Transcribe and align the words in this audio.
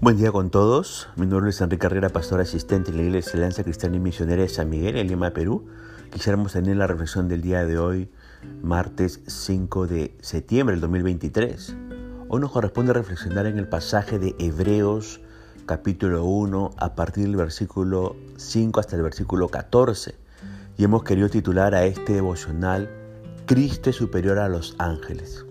Buen 0.00 0.16
día 0.16 0.30
con 0.30 0.50
todos. 0.50 1.08
Mi 1.16 1.26
nombre 1.26 1.50
es 1.50 1.60
Enrique 1.60 1.80
Carrera, 1.80 2.08
pastor 2.08 2.40
asistente 2.40 2.92
en 2.92 2.98
la 2.98 3.02
Iglesia 3.02 3.30
Excelencia 3.30 3.64
Cristiana 3.64 3.96
y 3.96 3.98
Misionera 3.98 4.42
de 4.42 4.48
San 4.48 4.70
Miguel, 4.70 4.96
en 4.96 5.08
Lima, 5.08 5.30
Perú. 5.30 5.66
Quisiéramos 6.12 6.52
tener 6.52 6.76
la 6.76 6.86
reflexión 6.86 7.26
del 7.26 7.42
día 7.42 7.66
de 7.66 7.78
hoy, 7.78 8.08
martes 8.62 9.20
5 9.26 9.88
de 9.88 10.16
septiembre 10.20 10.74
del 10.74 10.82
2023. 10.82 11.74
Hoy 12.28 12.40
nos 12.40 12.52
corresponde 12.52 12.92
reflexionar 12.92 13.46
en 13.46 13.58
el 13.58 13.66
pasaje 13.68 14.20
de 14.20 14.36
Hebreos 14.38 15.20
capítulo 15.66 16.24
1 16.24 16.76
a 16.76 16.94
partir 16.94 17.24
del 17.24 17.34
versículo 17.34 18.14
5 18.36 18.78
hasta 18.78 18.94
el 18.94 19.02
versículo 19.02 19.48
14. 19.48 20.14
Y 20.76 20.84
hemos 20.84 21.02
querido 21.02 21.28
titular 21.28 21.74
a 21.74 21.84
este 21.84 22.12
devocional 22.12 22.88
Cristo 23.46 23.90
es 23.90 23.96
superior 23.96 24.38
a 24.38 24.48
los 24.48 24.76
ángeles. 24.78 25.47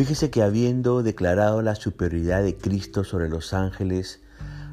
Fíjese 0.00 0.30
que 0.30 0.42
habiendo 0.42 1.02
declarado 1.02 1.60
la 1.60 1.74
superioridad 1.74 2.42
de 2.42 2.56
Cristo 2.56 3.04
sobre 3.04 3.28
los 3.28 3.52
ángeles, 3.52 4.22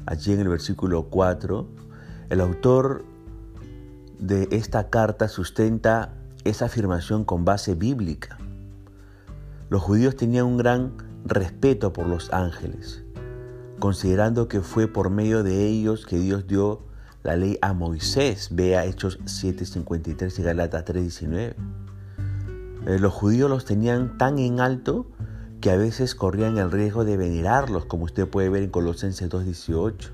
allí 0.06 0.32
en 0.32 0.40
el 0.40 0.48
versículo 0.48 1.10
4, 1.10 1.68
el 2.30 2.40
autor 2.40 3.04
de 4.18 4.48
esta 4.52 4.88
carta 4.88 5.28
sustenta 5.28 6.14
esa 6.44 6.64
afirmación 6.64 7.26
con 7.26 7.44
base 7.44 7.74
bíblica. 7.74 8.38
Los 9.68 9.82
judíos 9.82 10.16
tenían 10.16 10.46
un 10.46 10.56
gran 10.56 10.94
respeto 11.26 11.92
por 11.92 12.06
los 12.06 12.32
ángeles, 12.32 13.04
considerando 13.80 14.48
que 14.48 14.62
fue 14.62 14.88
por 14.88 15.10
medio 15.10 15.42
de 15.42 15.66
ellos 15.66 16.06
que 16.06 16.18
Dios 16.18 16.46
dio 16.46 16.86
la 17.22 17.36
ley 17.36 17.58
a 17.60 17.74
Moisés. 17.74 18.48
Vea 18.52 18.86
Hechos 18.86 19.18
7:53 19.26 20.38
y 20.38 20.42
Galatas 20.42 20.86
3:19. 20.86 21.54
Eh, 22.86 22.98
los 22.98 23.12
judíos 23.12 23.50
los 23.50 23.66
tenían 23.66 24.16
tan 24.16 24.38
en 24.38 24.60
alto 24.60 25.04
que 25.60 25.70
a 25.70 25.76
veces 25.76 26.14
corrían 26.14 26.58
el 26.58 26.70
riesgo 26.70 27.04
de 27.04 27.16
venerarlos, 27.16 27.84
como 27.84 28.04
usted 28.04 28.28
puede 28.28 28.48
ver 28.48 28.62
en 28.62 28.70
Colosenses 28.70 29.28
2.18. 29.28 30.10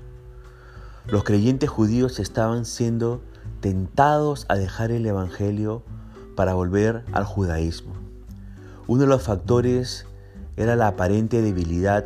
Los 1.07 1.23
creyentes 1.23 1.69
judíos 1.69 2.19
estaban 2.19 2.65
siendo 2.65 3.21
tentados 3.61 4.45
a 4.49 4.55
dejar 4.55 4.91
el 4.91 5.05
Evangelio 5.05 5.83
para 6.35 6.55
volver 6.55 7.03
al 7.11 7.25
judaísmo. 7.25 7.93
Uno 8.87 9.01
de 9.01 9.07
los 9.07 9.23
factores 9.23 10.05
era 10.57 10.75
la 10.75 10.87
aparente 10.87 11.41
debilidad 11.41 12.05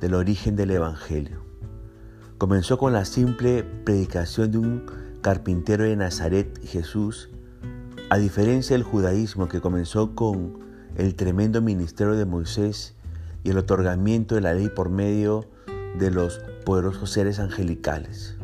del 0.00 0.14
origen 0.14 0.56
del 0.56 0.72
Evangelio. 0.72 1.42
Comenzó 2.38 2.78
con 2.78 2.92
la 2.92 3.04
simple 3.04 3.62
predicación 3.62 4.50
de 4.50 4.58
un 4.58 4.86
carpintero 5.20 5.84
de 5.84 5.94
Nazaret, 5.94 6.60
Jesús, 6.64 7.30
a 8.10 8.18
diferencia 8.18 8.74
del 8.74 8.82
judaísmo 8.82 9.48
que 9.48 9.60
comenzó 9.60 10.14
con 10.16 10.61
el 10.96 11.14
tremendo 11.14 11.62
ministerio 11.62 12.14
de 12.14 12.24
Moisés 12.24 12.94
y 13.44 13.50
el 13.50 13.58
otorgamiento 13.58 14.34
de 14.34 14.40
la 14.40 14.54
ley 14.54 14.68
por 14.68 14.88
medio 14.88 15.48
de 15.98 16.10
los 16.10 16.40
poderosos 16.64 17.10
seres 17.10 17.38
angelicales. 17.38 18.36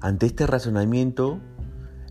Ante 0.00 0.26
este 0.26 0.46
razonamiento, 0.46 1.40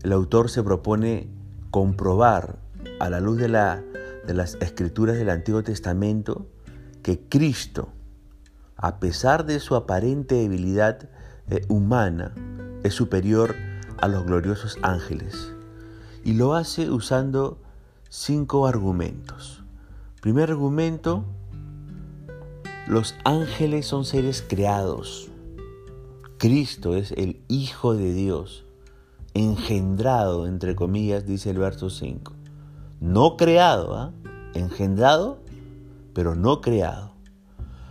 el 0.02 0.12
autor 0.12 0.50
se 0.50 0.62
propone 0.62 1.28
comprobar 1.70 2.58
a 3.00 3.10
la 3.10 3.20
luz 3.20 3.38
de, 3.38 3.48
la, 3.48 3.82
de 4.26 4.34
las 4.34 4.56
escrituras 4.60 5.16
del 5.16 5.30
Antiguo 5.30 5.62
Testamento 5.62 6.46
que 7.02 7.20
Cristo, 7.28 7.88
a 8.76 8.98
pesar 9.00 9.46
de 9.46 9.60
su 9.60 9.74
aparente 9.74 10.34
debilidad 10.34 11.08
eh, 11.48 11.64
humana, 11.68 12.34
es 12.82 12.94
superior 12.94 13.54
a 13.98 14.08
los 14.08 14.24
gloriosos 14.24 14.78
ángeles 14.82 15.52
y 16.24 16.34
lo 16.34 16.54
hace 16.54 16.90
usando 16.90 17.62
cinco 18.18 18.66
argumentos. 18.66 19.62
Primer 20.22 20.50
argumento, 20.50 21.24
los 22.88 23.14
ángeles 23.24 23.86
son 23.86 24.06
seres 24.06 24.42
creados. 24.46 25.28
Cristo 26.38 26.96
es 26.96 27.12
el 27.12 27.40
Hijo 27.46 27.94
de 27.94 28.14
Dios, 28.14 28.64
engendrado, 29.34 30.46
entre 30.46 30.74
comillas, 30.74 31.26
dice 31.26 31.50
el 31.50 31.58
verso 31.58 31.90
5. 31.90 32.32
No 33.00 33.36
creado, 33.36 33.94
¿ah? 33.94 34.12
engendrado, 34.54 35.38
pero 36.14 36.34
no 36.34 36.62
creado. 36.62 37.12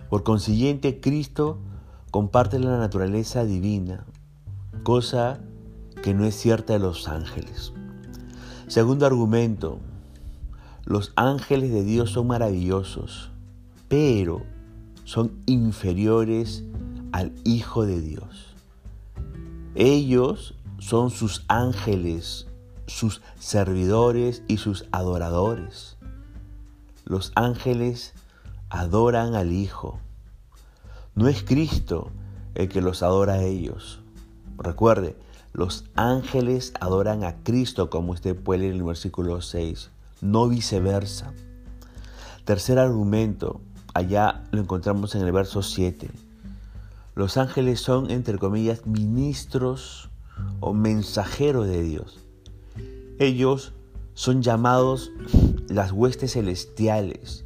Por 0.09 0.23
consiguiente, 0.23 0.99
Cristo 0.99 1.59
comparte 2.09 2.57
la 2.57 2.79
naturaleza 2.79 3.45
divina, 3.45 4.07
cosa 4.81 5.39
que 6.01 6.15
no 6.15 6.25
es 6.25 6.35
cierta 6.35 6.73
de 6.73 6.79
los 6.79 7.07
ángeles. 7.07 7.73
Segundo 8.67 9.05
argumento, 9.05 9.79
los 10.85 11.13
ángeles 11.15 11.71
de 11.71 11.83
Dios 11.83 12.11
son 12.11 12.27
maravillosos, 12.27 13.31
pero 13.87 14.43
son 15.03 15.31
inferiores 15.47 16.63
al 17.11 17.33
Hijo 17.43 17.85
de 17.85 18.01
Dios. 18.01 18.55
Ellos 19.73 20.55
son 20.77 21.09
sus 21.09 21.43
ángeles, 21.47 22.47
sus 22.85 23.21
servidores 23.39 24.43
y 24.47 24.57
sus 24.57 24.85
adoradores. 24.91 25.97
Los 27.03 27.31
ángeles 27.35 28.13
adoran 28.69 29.33
al 29.33 29.51
Hijo. 29.51 29.99
No 31.15 31.27
es 31.27 31.43
Cristo 31.43 32.11
el 32.53 32.69
que 32.69 32.81
los 32.81 33.01
adora 33.01 33.33
a 33.33 33.43
ellos. 33.43 34.01
Recuerde, 34.57 35.15
los 35.51 35.85
ángeles 35.95 36.73
adoran 36.79 37.23
a 37.23 37.43
Cristo, 37.43 37.89
como 37.89 38.11
usted 38.11 38.35
puede 38.35 38.61
leer 38.61 38.73
en 38.73 38.79
el 38.79 38.85
versículo 38.85 39.41
6, 39.41 39.89
no 40.25 40.49
viceversa. 40.49 41.33
Tercer 42.43 42.79
argumento, 42.79 43.61
allá 43.93 44.43
lo 44.51 44.61
encontramos 44.61 45.15
en 45.15 45.21
el 45.21 45.31
verso 45.31 45.61
7. 45.61 46.09
Los 47.15 47.37
ángeles 47.37 47.79
son, 47.79 48.11
entre 48.11 48.37
comillas, 48.37 48.85
ministros 48.85 50.09
o 50.59 50.73
mensajeros 50.73 51.67
de 51.67 51.81
Dios. 51.81 52.19
Ellos 53.19 53.73
son 54.13 54.41
llamados 54.41 55.11
las 55.69 55.91
huestes 55.91 56.33
celestiales. 56.33 57.45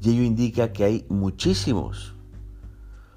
Y 0.00 0.10
ello 0.10 0.22
indica 0.22 0.72
que 0.72 0.84
hay 0.84 1.06
muchísimos. 1.08 2.14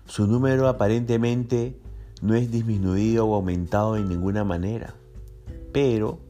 Su 0.05 0.27
número 0.27 0.67
aparentemente 0.67 1.79
no 2.21 2.35
es 2.35 2.51
disminuido 2.51 3.27
o 3.27 3.35
aumentado 3.35 3.93
de 3.93 4.03
ninguna 4.03 4.43
manera, 4.43 4.95
pero 5.73 6.24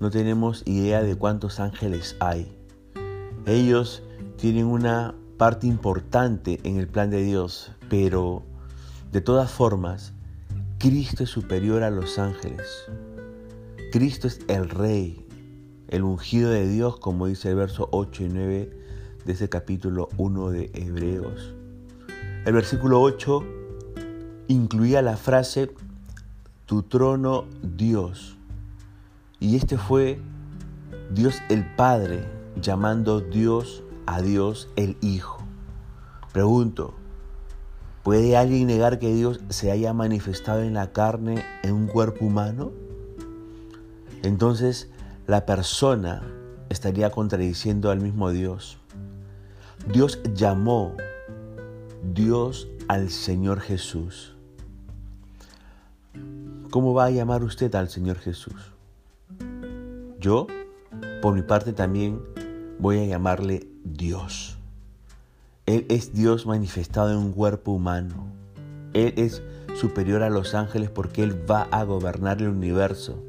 no 0.00 0.10
tenemos 0.10 0.62
idea 0.66 1.02
de 1.02 1.14
cuántos 1.14 1.60
ángeles 1.60 2.16
hay. 2.20 2.50
Ellos 3.46 4.02
tienen 4.36 4.64
una 4.64 5.14
parte 5.36 5.66
importante 5.66 6.58
en 6.64 6.78
el 6.78 6.88
plan 6.88 7.10
de 7.10 7.22
Dios, 7.22 7.72
pero 7.90 8.42
de 9.12 9.20
todas 9.20 9.50
formas, 9.50 10.14
Cristo 10.78 11.24
es 11.24 11.30
superior 11.30 11.82
a 11.82 11.90
los 11.90 12.18
ángeles. 12.18 12.66
Cristo 13.92 14.26
es 14.26 14.40
el 14.48 14.70
Rey, 14.70 15.26
el 15.88 16.04
ungido 16.04 16.50
de 16.50 16.66
Dios, 16.66 16.98
como 16.98 17.26
dice 17.26 17.50
el 17.50 17.56
verso 17.56 17.88
8 17.92 18.24
y 18.24 18.28
9 18.28 18.78
de 19.26 19.32
ese 19.32 19.50
capítulo 19.50 20.08
1 20.16 20.50
de 20.50 20.70
Hebreos. 20.72 21.54
El 22.46 22.54
versículo 22.54 23.02
8 23.02 23.44
incluía 24.48 25.02
la 25.02 25.18
frase 25.18 25.70
tu 26.64 26.84
trono 26.84 27.44
Dios. 27.62 28.39
Y 29.40 29.56
este 29.56 29.78
fue 29.78 30.20
Dios 31.10 31.42
el 31.48 31.64
Padre 31.74 32.28
llamando 32.60 33.22
Dios 33.22 33.82
a 34.04 34.20
Dios 34.20 34.68
el 34.76 34.98
Hijo. 35.00 35.42
Pregunto, 36.32 36.92
¿puede 38.02 38.36
alguien 38.36 38.66
negar 38.66 38.98
que 38.98 39.14
Dios 39.14 39.40
se 39.48 39.70
haya 39.70 39.94
manifestado 39.94 40.62
en 40.62 40.74
la 40.74 40.92
carne 40.92 41.42
en 41.62 41.72
un 41.72 41.86
cuerpo 41.86 42.26
humano? 42.26 42.70
Entonces 44.22 44.90
la 45.26 45.46
persona 45.46 46.22
estaría 46.68 47.10
contradiciendo 47.10 47.90
al 47.90 48.00
mismo 48.00 48.30
Dios. 48.30 48.78
Dios 49.90 50.20
llamó 50.34 50.96
Dios 52.12 52.68
al 52.88 53.08
Señor 53.08 53.60
Jesús. 53.60 54.36
¿Cómo 56.70 56.92
va 56.92 57.06
a 57.06 57.10
llamar 57.10 57.42
usted 57.42 57.74
al 57.74 57.88
Señor 57.88 58.18
Jesús? 58.18 58.74
Yo, 60.20 60.46
por 61.22 61.34
mi 61.34 61.40
parte, 61.40 61.72
también 61.72 62.20
voy 62.78 62.98
a 62.98 63.06
llamarle 63.06 63.66
Dios. 63.84 64.58
Él 65.64 65.86
es 65.88 66.12
Dios 66.12 66.44
manifestado 66.44 67.10
en 67.10 67.16
un 67.16 67.32
cuerpo 67.32 67.72
humano. 67.72 68.26
Él 68.92 69.14
es 69.16 69.42
superior 69.74 70.22
a 70.22 70.28
los 70.28 70.54
ángeles 70.54 70.90
porque 70.90 71.22
Él 71.22 71.50
va 71.50 71.62
a 71.70 71.84
gobernar 71.84 72.42
el 72.42 72.48
universo. 72.48 73.22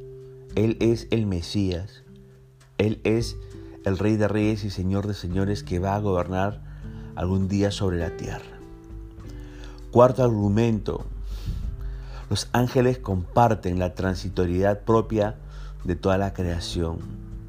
Él 0.55 0.75
es 0.81 1.07
el 1.11 1.27
Mesías. 1.27 2.03
Él 2.77 2.99
es 3.05 3.37
el 3.85 3.97
Rey 3.97 4.17
de 4.17 4.27
Reyes 4.27 4.65
y 4.65 4.69
Señor 4.69 5.07
de 5.07 5.13
Señores 5.13 5.63
que 5.63 5.79
va 5.79 5.95
a 5.95 5.99
gobernar 5.99 6.61
algún 7.15 7.47
día 7.47 7.71
sobre 7.71 7.99
la 7.99 8.17
tierra. 8.17 8.59
Cuarto 9.91 10.23
argumento, 10.23 11.05
los 12.29 12.49
ángeles 12.51 12.97
comparten 12.97 13.79
la 13.79 13.93
transitoriedad 13.93 14.81
propia 14.81 15.37
de 15.83 15.95
toda 15.95 16.17
la 16.17 16.33
creación. 16.33 16.99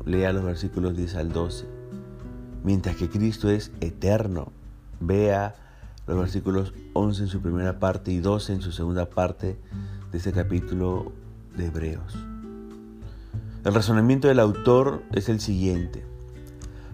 Lea 0.05 0.33
los 0.33 0.45
versículos 0.45 0.97
10 0.97 1.17
al 1.17 1.33
12. 1.33 1.67
Mientras 2.65 2.97
que 2.97 3.09
Cristo 3.09 3.51
es 3.51 3.73
eterno. 3.81 4.53
Vea 5.01 5.55
los 6.07 6.19
versículos 6.19 6.73
11 6.95 7.23
en 7.23 7.29
su 7.29 7.41
primera 7.41 7.79
parte 7.79 8.13
y 8.13 8.19
12 8.19 8.55
en 8.55 8.63
su 8.63 8.73
segunda 8.73 9.07
parte 9.07 9.59
de 10.11 10.19
este 10.19 10.33
capítulo 10.33 11.13
de 11.57 11.67
Hebreos. 11.67 12.17
El 13.65 13.75
razonamiento 13.75 14.29
del 14.29 14.41
autor 14.41 15.03
es 15.13 15.29
el 15.29 15.41
siguiente. 15.41 16.05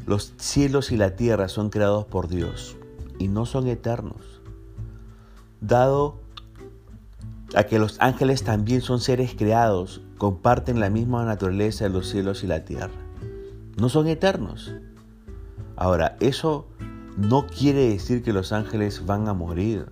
Los 0.06 0.34
cielos 0.36 0.92
y 0.92 0.96
la 0.96 1.16
tierra 1.16 1.48
son 1.48 1.70
creados 1.70 2.04
por 2.04 2.28
Dios 2.28 2.76
y 3.18 3.28
no 3.28 3.46
son 3.46 3.66
eternos. 3.68 4.40
Dado 5.60 6.20
a 7.54 7.64
que 7.64 7.78
los 7.78 7.96
ángeles 8.00 8.44
también 8.44 8.80
son 8.80 9.00
seres 9.00 9.34
creados, 9.36 10.02
comparten 10.18 10.80
la 10.80 10.90
misma 10.90 11.24
naturaleza 11.24 11.84
de 11.84 11.90
los 11.90 12.08
cielos 12.08 12.44
y 12.44 12.46
la 12.46 12.64
tierra. 12.64 12.90
No 13.76 13.88
son 13.88 14.06
eternos. 14.08 14.74
Ahora, 15.76 16.16
eso 16.20 16.66
no 17.16 17.46
quiere 17.46 17.88
decir 17.88 18.22
que 18.22 18.32
los 18.32 18.52
ángeles 18.52 19.06
van 19.06 19.28
a 19.28 19.34
morir. 19.34 19.86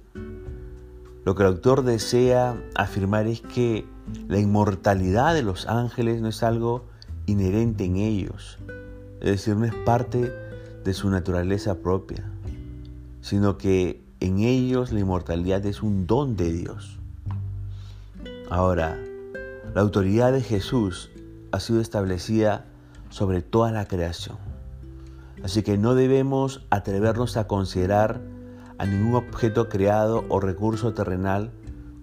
Lo 1.25 1.35
que 1.35 1.43
el 1.43 1.49
autor 1.49 1.82
desea 1.82 2.56
afirmar 2.75 3.26
es 3.26 3.41
que 3.41 3.87
la 4.29 4.38
inmortalidad 4.38 5.35
de 5.35 5.43
los 5.43 5.67
ángeles 5.67 6.20
no 6.20 6.29
es 6.29 6.43
algo 6.43 6.85
inherente 7.26 7.85
en 7.85 7.97
ellos, 7.97 8.58
es 9.20 9.31
decir, 9.31 9.56
no 9.56 9.64
es 9.64 9.75
parte 9.85 10.32
de 10.85 10.94
su 10.94 11.11
naturaleza 11.11 11.76
propia, 11.76 12.25
sino 13.20 13.58
que 13.58 14.05
en 14.20 14.38
ellos 14.38 14.93
la 14.93 15.00
inmortalidad 15.00 15.67
es 15.67 15.82
un 15.82 16.06
don 16.06 16.37
de 16.37 16.53
Dios. 16.53 17.00
Ahora, 18.48 18.96
la 19.75 19.81
autoridad 19.81 20.32
de 20.32 20.40
Jesús 20.40 21.10
ha 21.50 21.58
sido 21.58 21.81
establecida 21.81 22.64
sobre 23.10 23.43
toda 23.43 23.72
la 23.72 23.87
creación. 23.88 24.38
Así 25.43 25.62
que 25.62 25.78
no 25.78 25.96
debemos 25.96 26.64
atrevernos 26.70 27.37
a 27.37 27.48
considerar 27.48 28.20
a 28.78 28.87
ningún 28.87 29.16
objeto 29.16 29.69
creado 29.69 30.25
o 30.28 30.38
recurso 30.38 30.94
terrenal 30.94 31.50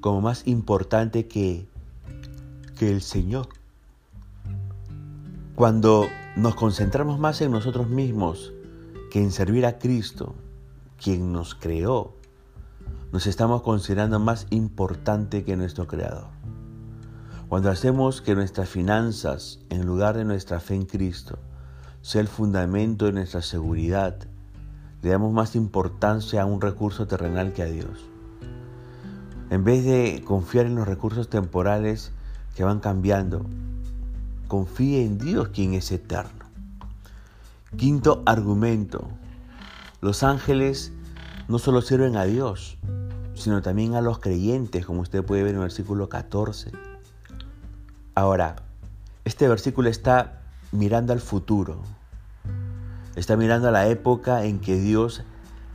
como 0.02 0.20
más 0.20 0.46
importante 0.46 1.28
que, 1.28 1.66
que 2.78 2.92
el 2.92 3.02
Señor. 3.02 3.48
Cuando 5.56 6.08
nos 6.36 6.56
concentramos 6.56 7.20
más 7.20 7.40
en 7.42 7.52
nosotros 7.52 7.88
mismos 7.88 8.52
que 9.12 9.22
en 9.22 9.32
servir 9.32 9.66
a 9.66 9.80
Cristo, 9.80 10.36
quien 11.02 11.32
nos 11.32 11.56
creó, 11.56 12.16
nos 13.14 13.28
estamos 13.28 13.62
considerando 13.62 14.20
más 14.20 14.48
importante 14.50 15.44
que 15.44 15.56
nuestro 15.56 15.86
Creador. 15.86 16.30
Cuando 17.48 17.70
hacemos 17.70 18.24
que 18.24 18.34
nuestras 18.34 18.68
finanzas, 18.68 19.60
en 19.70 19.86
lugar 19.86 20.18
de 20.18 20.26
nuestra 20.26 20.60
fe 20.60 20.74
en 20.74 20.88
Cristo, 20.88 21.38
sea 22.02 22.22
el 22.22 22.28
fundamento 22.28 23.06
de 23.06 23.12
nuestra 23.12 23.44
seguridad, 23.44 24.18
le 25.04 25.12
damos 25.12 25.32
más 25.32 25.56
importancia 25.56 26.42
a 26.42 26.48
un 26.48 26.60
recurso 26.60 27.06
terrenal 27.06 27.54
que 27.54 27.62
a 27.62 27.68
Dios. 27.68 28.04
En 29.52 29.64
vez 29.64 29.86
de 29.86 30.24
confiar 30.26 30.66
en 30.66 30.74
los 30.74 30.88
recursos 30.88 31.30
temporales 31.30 32.12
que 32.56 32.64
van 32.64 32.80
cambiando, 32.80 33.46
confíe 34.48 35.06
en 35.06 35.20
Dios 35.20 35.50
quien 35.50 35.76
es 35.76 35.92
eterno. 35.92 36.46
Quinto 37.78 38.24
argumento. 38.26 39.08
Los 40.02 40.24
ángeles 40.24 40.92
no 41.48 41.60
solo 41.60 41.84
sirven 41.84 42.16
a 42.18 42.24
Dios, 42.24 42.80
sino 43.36 43.62
también 43.62 43.96
a 43.96 44.02
los 44.02 44.20
creyentes, 44.20 44.86
como 44.86 45.02
usted 45.02 45.24
puede 45.24 45.44
ver 45.44 45.52
en 45.52 45.58
el 45.58 45.64
versículo 45.64 46.10
14. 46.10 46.72
Ahora, 48.16 48.56
este 49.26 49.48
versículo 49.48 49.90
está 49.90 50.42
mirando 50.72 51.14
al 51.14 51.20
futuro, 51.20 51.82
está 53.16 53.38
mirando 53.38 53.70
a 53.70 53.72
la 53.72 53.88
época 53.88 54.46
en 54.46 54.60
que 54.60 54.80
Dios 54.80 55.24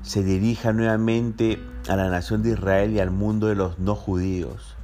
se 0.02 0.22
dirija 0.22 0.72
nuevamente 0.72 1.60
a 1.88 1.96
la 1.96 2.08
nación 2.08 2.42
de 2.42 2.50
Israel 2.50 2.92
y 2.92 3.00
al 3.00 3.10
mundo 3.10 3.48
de 3.48 3.54
los 3.54 3.78
no 3.78 3.94
judíos, 3.94 4.76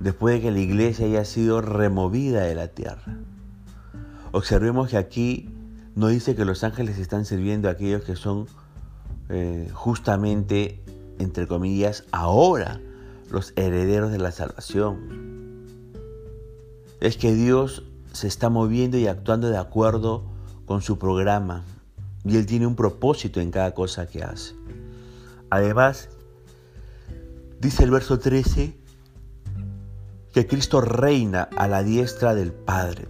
después 0.00 0.34
de 0.34 0.40
que 0.42 0.50
la 0.50 0.58
iglesia 0.58 1.06
haya 1.06 1.24
sido 1.24 1.60
removida 1.60 2.42
de 2.42 2.54
la 2.54 2.68
tierra. 2.68 3.16
Observemos 4.32 4.90
que 4.90 4.98
aquí 4.98 5.50
no 5.94 6.08
dice 6.08 6.36
que 6.36 6.44
los 6.44 6.62
ángeles 6.62 6.98
están 6.98 7.24
sirviendo 7.24 7.68
a 7.68 7.72
aquellos 7.72 8.02
que 8.02 8.16
son 8.16 8.46
eh, 9.28 9.70
justamente, 9.72 10.82
entre 11.18 11.46
comillas, 11.46 12.04
ahora 12.12 12.80
los 13.30 13.52
herederos 13.56 14.12
de 14.12 14.18
la 14.18 14.32
salvación 14.32 15.26
es 17.00 17.16
que 17.16 17.34
Dios 17.34 17.84
se 18.12 18.26
está 18.26 18.48
moviendo 18.48 18.96
y 18.98 19.06
actuando 19.06 19.48
de 19.50 19.58
acuerdo 19.58 20.24
con 20.64 20.82
su 20.82 20.98
programa 20.98 21.64
y 22.24 22.36
Él 22.36 22.46
tiene 22.46 22.66
un 22.66 22.74
propósito 22.74 23.40
en 23.40 23.50
cada 23.50 23.72
cosa 23.74 24.06
que 24.06 24.22
hace. 24.22 24.54
Además, 25.50 26.08
dice 27.60 27.84
el 27.84 27.90
verso 27.90 28.18
13 28.18 28.76
que 30.32 30.46
Cristo 30.46 30.80
reina 30.80 31.48
a 31.56 31.68
la 31.68 31.82
diestra 31.82 32.34
del 32.34 32.52
Padre. 32.52 33.08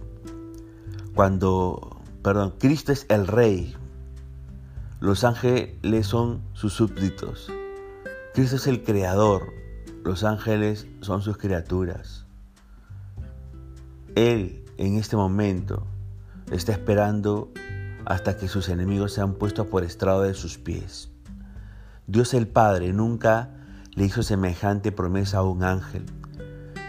Cuando, 1.15 1.99
perdón, 2.21 2.53
Cristo 2.59 2.91
es 2.91 3.05
el 3.09 3.27
Rey, 3.27 3.75
los 4.99 5.23
ángeles 5.23 6.07
son 6.07 6.41
sus 6.53 6.73
súbditos. 6.73 7.51
Cristo 8.37 8.57
es 8.57 8.67
el 8.67 8.83
Creador, 8.83 9.51
los 10.03 10.23
ángeles 10.23 10.85
son 11.01 11.23
sus 11.23 11.39
criaturas. 11.39 12.27
Él 14.13 14.63
en 14.77 14.97
este 14.97 15.15
momento 15.15 15.87
está 16.51 16.71
esperando 16.71 17.51
hasta 18.05 18.37
que 18.37 18.47
sus 18.47 18.69
enemigos 18.69 19.11
sean 19.13 19.33
puestos 19.33 19.65
por 19.65 19.83
estrado 19.83 20.21
de 20.21 20.35
sus 20.35 20.59
pies. 20.59 21.09
Dios 22.05 22.35
el 22.35 22.47
Padre 22.47 22.93
nunca 22.93 23.55
le 23.95 24.05
hizo 24.05 24.21
semejante 24.21 24.91
promesa 24.91 25.39
a 25.39 25.43
un 25.43 25.63
ángel, 25.63 26.05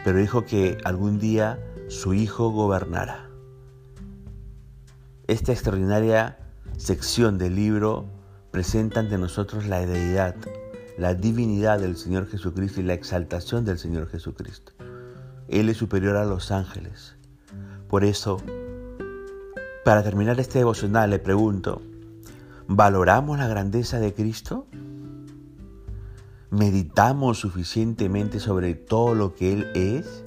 pero 0.05 0.19
dijo 0.19 0.44
que 0.44 0.77
algún 0.85 1.19
día 1.19 1.59
su 1.89 2.12
Hijo 2.12 2.51
gobernará. 2.51 3.31
Esta 5.27 5.53
extraordinaria 5.53 6.41
sección 6.77 7.39
del 7.39 7.55
libro 7.55 8.05
presenta 8.51 9.01
ante 9.01 9.17
nosotros 9.17 9.65
la 9.65 9.87
deidad, 9.87 10.37
la 10.99 11.15
divinidad 11.15 11.79
del 11.79 11.97
Señor 11.97 12.27
Jesucristo 12.27 12.81
y 12.81 12.85
la 12.85 12.95
exaltación 12.95 13.65
del 13.65 13.79
Señor 13.79 14.09
Jesucristo. 14.09 14.73
Él 15.47 15.69
es 15.69 15.77
superior 15.77 16.17
a 16.17 16.25
los 16.25 16.50
ángeles. 16.50 17.15
Por 17.89 18.05
eso, 18.05 18.39
para 19.85 20.03
terminar 20.03 20.39
este 20.41 20.59
devocional 20.59 21.11
le 21.11 21.20
pregunto, 21.20 21.81
¿valoramos 22.67 23.39
la 23.39 23.46
grandeza 23.46 24.01
de 24.01 24.13
Cristo? 24.13 24.67
¿Meditamos 26.51 27.39
suficientemente 27.39 28.41
sobre 28.41 28.75
todo 28.75 29.15
lo 29.15 29.34
que 29.34 29.53
Él 29.53 29.67
es? 29.75 30.25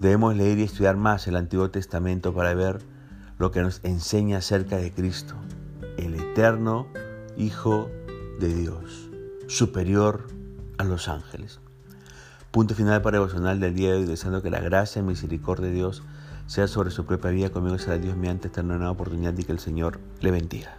Debemos 0.00 0.34
leer 0.34 0.58
y 0.58 0.64
estudiar 0.64 0.96
más 0.96 1.28
el 1.28 1.36
Antiguo 1.36 1.70
Testamento 1.70 2.34
para 2.34 2.54
ver 2.54 2.80
lo 3.38 3.52
que 3.52 3.60
nos 3.60 3.80
enseña 3.84 4.38
acerca 4.38 4.78
de 4.78 4.92
Cristo, 4.92 5.36
el 5.96 6.14
eterno 6.14 6.88
Hijo 7.36 7.88
de 8.38 8.54
Dios, 8.54 9.10
superior 9.48 10.28
a 10.78 10.84
los 10.84 11.08
ángeles. 11.08 11.60
Punto 12.50 12.74
final 12.74 13.02
para 13.02 13.18
devocional 13.18 13.60
del 13.60 13.74
día 13.74 13.92
de 13.92 13.98
hoy, 13.98 14.06
deseando 14.06 14.42
que 14.42 14.50
la 14.50 14.60
gracia 14.60 15.00
y 15.00 15.02
misericordia 15.04 15.68
de 15.68 15.74
Dios 15.74 16.02
sea 16.46 16.66
sobre 16.66 16.90
su 16.90 17.06
propia 17.06 17.30
vida. 17.30 17.50
Conmigo 17.50 17.78
será 17.78 17.98
Dios 17.98 18.16
mediante 18.16 18.48
esta 18.48 18.62
nueva 18.62 18.90
oportunidad 18.90 19.36
y 19.38 19.44
que 19.44 19.52
el 19.52 19.60
Señor 19.60 20.00
le 20.20 20.30
bendiga. 20.30 20.76